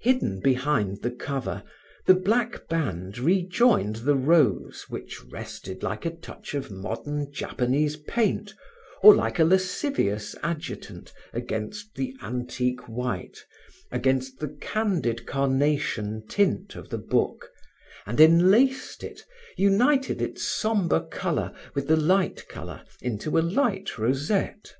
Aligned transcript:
Hidden 0.00 0.40
behind 0.40 1.00
the 1.00 1.10
cover, 1.10 1.62
the 2.04 2.12
black 2.12 2.68
band 2.68 3.16
rejoined 3.16 3.96
the 3.96 4.14
rose 4.14 4.84
which 4.90 5.24
rested 5.24 5.82
like 5.82 6.04
a 6.04 6.10
touch 6.10 6.52
of 6.52 6.70
modern 6.70 7.32
Japanese 7.32 7.96
paint 7.96 8.52
or 9.02 9.14
like 9.14 9.38
a 9.38 9.44
lascivious 9.46 10.34
adjutant 10.42 11.14
against 11.32 11.94
the 11.94 12.14
antique 12.20 12.90
white, 12.90 13.38
against 13.90 14.38
the 14.38 14.48
candid 14.60 15.26
carnation 15.26 16.26
tint 16.28 16.76
of 16.76 16.90
the 16.90 16.98
book, 16.98 17.50
and 18.04 18.20
enlaced 18.20 19.02
it, 19.02 19.22
united 19.56 20.20
its 20.20 20.42
sombre 20.42 21.00
color 21.06 21.54
with 21.74 21.88
the 21.88 21.96
light 21.96 22.46
color 22.50 22.82
into 23.00 23.38
a 23.38 23.40
light 23.40 23.96
rosette. 23.96 24.74